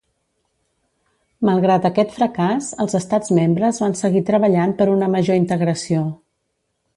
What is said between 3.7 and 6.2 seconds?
van seguir treballant per una major integració.